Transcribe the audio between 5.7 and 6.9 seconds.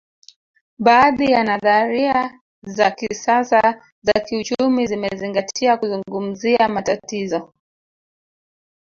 kuzungumzia